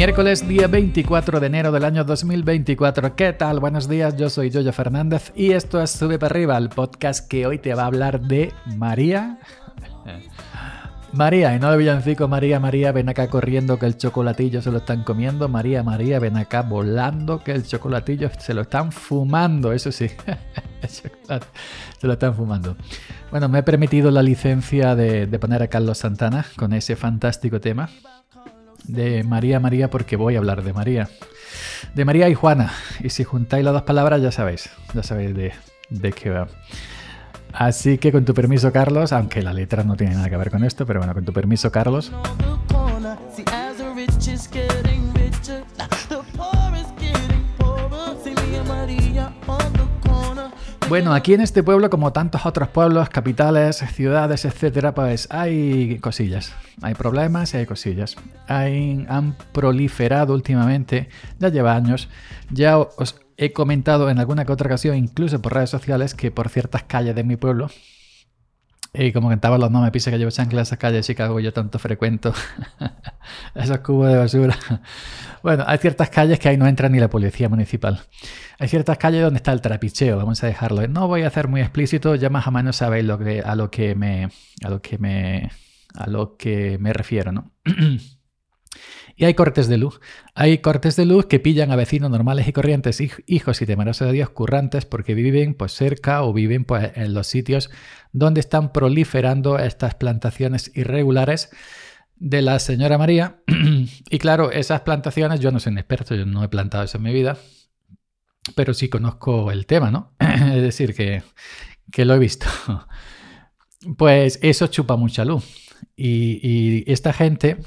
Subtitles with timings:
[0.00, 3.14] Miércoles día 24 de enero del año 2024.
[3.16, 3.60] ¿Qué tal?
[3.60, 7.44] Buenos días, yo soy Yoyo Fernández y esto es Sube para arriba, el podcast que
[7.44, 9.38] hoy te va a hablar de María.
[11.12, 14.78] María, y no de villancico, María, María, ven acá corriendo que el chocolatillo se lo
[14.78, 15.48] están comiendo.
[15.48, 20.08] María, María, ven acá volando que el chocolatillo se lo están fumando, eso sí.
[20.88, 22.74] Se lo están fumando.
[23.30, 27.60] Bueno, me he permitido la licencia de, de poner a Carlos Santana con ese fantástico
[27.60, 27.90] tema
[28.84, 31.08] de María María porque voy a hablar de María.
[31.94, 32.72] De María y Juana.
[33.00, 35.52] Y si juntáis las dos palabras ya sabéis, ya sabéis de,
[35.90, 36.48] de qué va.
[37.52, 40.64] Así que con tu permiso Carlos, aunque la letra no tiene nada que ver con
[40.64, 42.12] esto, pero bueno, con tu permiso Carlos.
[50.90, 56.52] Bueno, aquí en este pueblo, como tantos otros pueblos, capitales, ciudades, etcétera, pues hay cosillas.
[56.82, 58.16] Hay problemas y hay cosillas.
[58.48, 62.08] Hay, han proliferado últimamente, ya lleva años.
[62.50, 66.50] Ya os he comentado en alguna que otra ocasión, incluso por redes sociales, que por
[66.50, 67.70] ciertas calles de mi pueblo,
[68.92, 71.52] y como cantaba los no me pise que llevo chancla esas calles de Chicago yo
[71.52, 72.34] tanto frecuento
[73.54, 74.56] esos cubos de basura.
[75.42, 77.98] Bueno, hay ciertas calles que ahí no entra ni la policía municipal.
[78.58, 80.86] Hay ciertas calles donde está el trapicheo, vamos a dejarlo.
[80.86, 83.70] No voy a hacer muy explícito, ya más o menos sabéis lo que, a lo
[83.70, 84.28] que me
[84.62, 85.50] a lo que me
[85.94, 87.52] a lo que me refiero, ¿no?
[89.16, 90.00] Y hay cortes de luz.
[90.34, 94.06] Hay cortes de luz que pillan a vecinos normales y corrientes, hij- hijos y temerosos
[94.08, 97.70] de Dios, currantes, porque viven pues cerca o viven pues en los sitios
[98.12, 101.50] donde están proliferando estas plantaciones irregulares
[102.16, 103.42] de la señora María.
[104.10, 107.04] y claro, esas plantaciones, yo no soy un experto, yo no he plantado eso en
[107.04, 107.36] mi vida,
[108.54, 110.14] pero sí conozco el tema, ¿no?
[110.20, 111.22] es decir, que,
[111.92, 112.46] que lo he visto.
[113.96, 115.44] pues eso chupa mucha luz.
[115.96, 117.58] Y esta gente,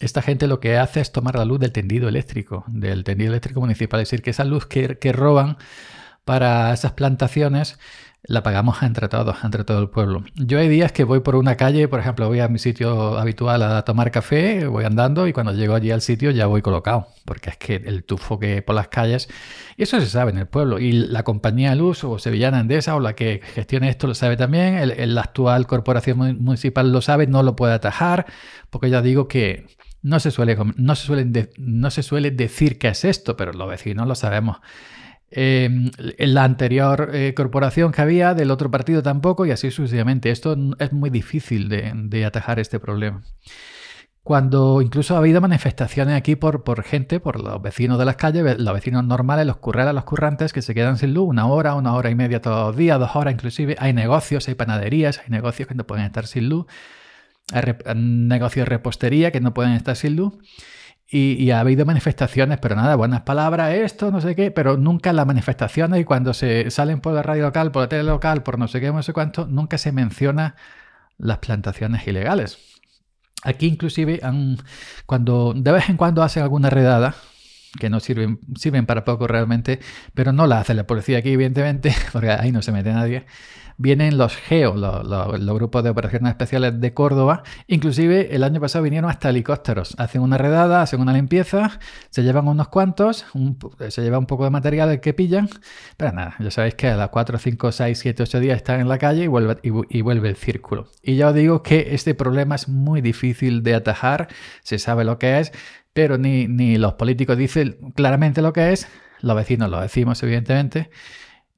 [0.00, 3.60] esta gente lo que hace es tomar la luz del tendido eléctrico, del tendido eléctrico
[3.60, 4.00] municipal.
[4.00, 5.56] Es decir, que esa luz que, que roban
[6.24, 7.78] para esas plantaciones
[8.22, 10.22] la pagamos entre todos, entre todo el pueblo.
[10.34, 13.62] Yo hay días que voy por una calle, por ejemplo, voy a mi sitio habitual
[13.62, 17.48] a tomar café, voy andando y cuando llego allí al sitio ya voy colocado, porque
[17.48, 19.30] es que el tufo que por las calles,
[19.78, 23.00] y eso se sabe en el pueblo, y la compañía luz o Sevillana Endesa o
[23.00, 27.26] la que gestione esto lo sabe también, el, el actual corporación mu- municipal lo sabe,
[27.26, 28.26] no lo puede atajar,
[28.68, 29.64] porque ya digo que
[30.02, 33.52] no se suele, no se suelen de- no se suele decir que es esto, pero
[33.52, 34.58] los vecinos lo sabemos.
[35.32, 35.70] Eh,
[36.18, 40.30] la anterior eh, corporación que había, del otro partido tampoco, y así sucesivamente.
[40.30, 43.22] Esto es muy difícil de, atajar este problema.
[44.22, 48.58] Cuando incluso ha habido manifestaciones aquí por, por gente, por los vecinos de las calles,
[48.58, 51.94] los vecinos normales, los currelas, los currantes, que se quedan sin luz una hora, una
[51.94, 53.76] hora y media todos los días, dos horas inclusive.
[53.78, 56.66] Hay negocios, hay panaderías, hay negocios que no pueden estar sin luz.
[57.52, 60.34] Hay rep- negocios de repostería que no pueden estar sin luz.
[61.12, 65.26] Y, ha habido manifestaciones, pero nada, buenas palabras, esto, no sé qué, pero nunca las
[65.26, 68.68] manifestaciones y cuando se salen por la radio local, por la tele local, por no
[68.68, 70.54] sé qué, no sé cuánto, nunca se menciona
[71.18, 72.58] las plantaciones ilegales.
[73.42, 74.20] Aquí inclusive
[75.06, 77.16] cuando de vez en cuando hacen alguna redada,
[77.78, 79.80] que no sirven, sirven para poco realmente,
[80.14, 83.26] pero no la hace la policía aquí, evidentemente, porque ahí no se mete nadie.
[83.82, 87.44] Vienen los GEO, los, grupos de operaciones especiales de Córdoba.
[87.66, 89.94] Inclusive el año pasado vinieron hasta helicópteros.
[89.96, 93.24] Hacen una redada, hacen una limpieza, se llevan unos cuantos,
[93.88, 95.48] se lleva un poco de material el que pillan,
[95.96, 98.88] pero nada, ya sabéis que a las 4, 5, 6, 7, 8 días están en
[98.88, 100.88] la calle y vuelve, y, vu- y vuelve el círculo.
[101.02, 104.28] Y ya os digo que este problema es muy difícil de atajar,
[104.62, 105.52] se sabe lo que es,
[105.92, 108.88] pero ni, ni los políticos dicen claramente lo que es,
[109.20, 110.90] los vecinos lo decimos evidentemente,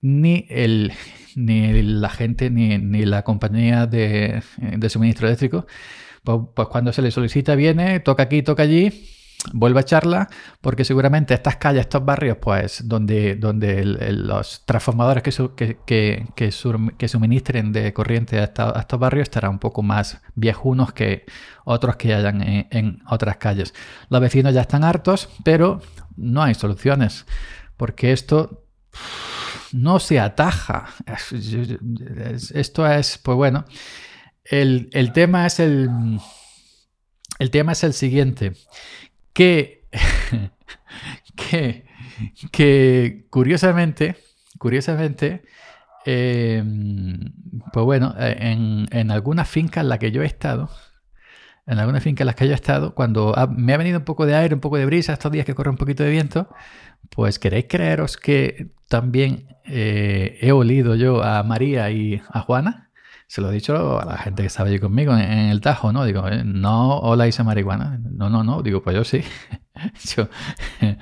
[0.00, 0.92] ni, el,
[1.36, 5.66] ni la gente, ni, ni la compañía de, de suministro eléctrico.
[6.24, 9.08] Pues, pues cuando se le solicita viene, toca aquí, toca allí,
[9.52, 10.28] vuelve a echarla,
[10.60, 16.52] porque seguramente estas calles, estos barrios, pues donde, donde los transformadores que, que, que-
[16.98, 21.24] que suministren de corriente a, estos barrios estarán un poco más viejunos que
[21.64, 23.74] otros que hayan en, en otras calles.
[24.10, 25.80] Los vecinos ya están hartos, pero
[26.16, 27.26] no hay soluciones,
[27.76, 28.64] porque esto
[29.72, 30.86] no se ataja.
[31.06, 33.64] Es- es- Esto es, pues bueno,
[34.44, 35.90] el, el tema es el,
[37.38, 38.52] el tema es el siguiente,
[39.32, 39.86] que,
[41.36, 41.84] que,
[42.50, 44.16] que curiosamente,
[44.58, 45.42] curiosamente,
[46.06, 46.62] eh,
[47.72, 50.70] pues bueno, en, en algunas fincas en las que yo he estado,
[51.66, 54.04] en algunas fincas en las que yo he estado, cuando ha- me ha venido un
[54.04, 56.48] poco de aire, un poco de brisa, estos días que corre un poquito de viento,
[57.10, 62.90] pues queréis creeros que también eh, he olido yo a María y a Juana.
[63.32, 66.04] Se lo he dicho a la gente que estaba allí conmigo en, el Tajo, ¿no?
[66.04, 67.98] Digo, eh, no oláis a marihuana.
[68.12, 68.60] No, no, no.
[68.60, 69.22] Digo, pues yo sí.
[70.14, 70.28] yo,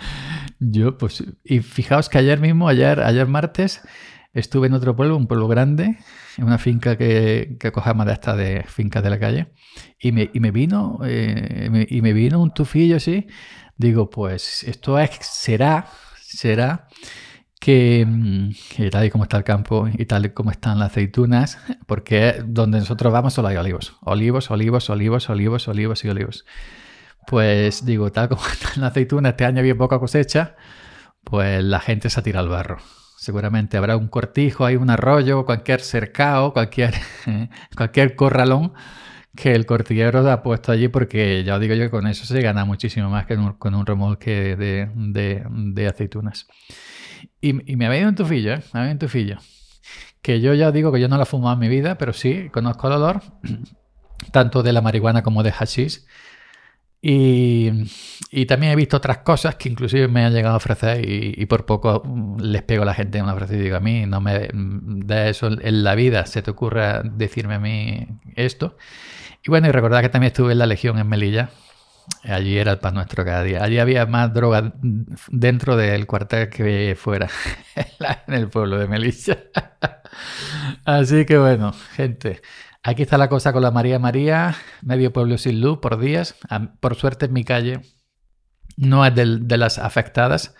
[0.60, 1.24] yo, pues.
[1.42, 3.80] Y fijaos que ayer mismo, ayer, ayer martes,
[4.32, 5.98] estuve en otro pueblo, un pueblo grande,
[6.36, 9.48] en una finca que, que cogemos de esta de fincas de la calle.
[9.98, 13.26] Y me, y me vino, eh, y me vino un tufillo así.
[13.76, 15.88] Digo, pues esto es, será,
[16.20, 16.86] será
[17.60, 20.92] que, mm, que tal y como está el campo y tal y como están las
[20.92, 23.96] aceitunas, porque donde nosotros vamos solo hay olivos.
[24.02, 26.46] Olivos, olivos, olivos, olivos, olivos y olivos.
[27.26, 30.56] Pues digo, tal como están las aceitunas, este año había poca cosecha,
[31.24, 32.78] pues la gente se tira al barro.
[33.18, 36.94] Seguramente habrá un cortijo, hay un arroyo, cualquier cercado, cualquier,
[37.76, 38.72] cualquier corralón
[39.36, 42.40] que el cortillero ha puesto allí porque ya os digo yo que con eso se
[42.42, 46.48] gana muchísimo más que con un remolque de, de- de aceitunas.
[47.40, 48.62] Y, y me ha venido un tufillo, ¿eh?
[48.72, 49.38] Me ha venido un tufillo.
[50.22, 52.50] Que yo ya digo que yo no la he fumado en mi vida, pero sí
[52.52, 53.22] conozco el olor,
[54.32, 56.02] tanto de la marihuana como de hashish.
[57.02, 57.70] Y,
[58.30, 61.46] y también he visto otras cosas que inclusive me han llegado a ofrecer y, y
[61.46, 62.02] por poco
[62.38, 65.30] les pego a la gente en una frase y digo a mí, no me de
[65.30, 68.06] eso en la vida se te ocurra decirme a mí
[68.36, 68.76] esto.
[69.42, 71.50] Y bueno, y recordad que también estuve en la Legión en Melilla.
[72.24, 73.62] Allí era el pan nuestro cada día.
[73.62, 74.74] Allí había más droga
[75.28, 77.28] dentro del cuartel que fuera,
[78.26, 79.38] en el pueblo de Melilla.
[80.84, 82.42] Así que bueno, gente,
[82.82, 86.36] aquí está la cosa con la María María, medio pueblo sin luz por días.
[86.80, 87.80] Por suerte en mi calle
[88.76, 90.54] no es del- de las afectadas,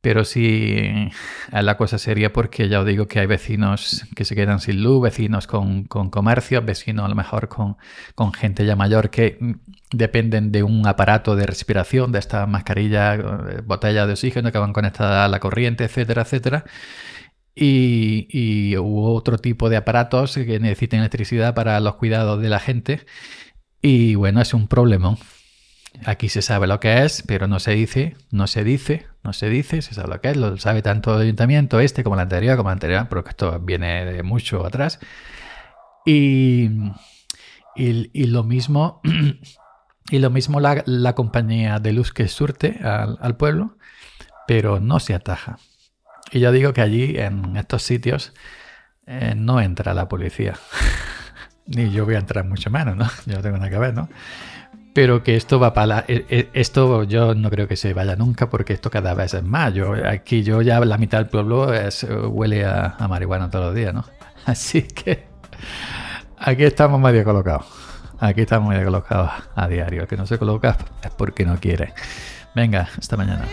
[0.00, 1.10] pero sí
[1.52, 5.02] la cosa sería porque ya os digo que hay vecinos que se quedan sin luz,
[5.02, 7.76] vecinos con, con comercios, vecinos a lo mejor con,
[8.14, 9.52] con gente ya mayor que mm,
[9.92, 14.72] dependen de un aparato de respiración, de esta mascarilla, eh, botella de oxígeno que van
[14.72, 16.64] conectadas a la corriente, etcétera, etcétera.
[17.54, 23.04] Y, y otro tipo de aparatos que necesitan electricidad para los cuidados de la gente.
[23.82, 25.16] Y bueno, es un problema.
[26.04, 29.48] Aquí se sabe lo que es, pero no se dice, no se dice, no se
[29.48, 32.56] dice, se sabe lo que es, lo sabe tanto el ayuntamiento este como el anterior,
[32.56, 34.98] como el anterior, porque esto viene de mucho atrás.
[36.06, 36.70] Y,
[37.76, 39.00] y, lo mismo,
[40.10, 43.76] y lo mismo la, la compañía de luz que surte al, al pueblo,
[44.46, 45.58] pero no se ataja.
[46.32, 48.32] Y yo digo que allí, en estos sitios,
[49.06, 50.54] eh, no entra la policía.
[51.66, 53.06] Ni yo voy a entrar mucho menos, ¿no?
[53.26, 54.08] Yo no tengo nada que ver, ¿no?
[54.92, 58.16] Pero que esto va para la, e- e- esto yo no creo que se vaya
[58.16, 59.72] nunca porque esto cada vez es más.
[59.72, 61.68] Yo, aquí yo ya la mitad del pueblo
[62.28, 64.04] huele a, a marihuana todos los días, ¿no?
[64.46, 65.26] Así que
[66.38, 67.66] aquí estamos medio colocados.
[68.18, 70.02] Aquí estamos medio colocados a diario.
[70.02, 71.94] El que no se coloca es porque no quiere.
[72.54, 73.46] Venga, hasta mañana.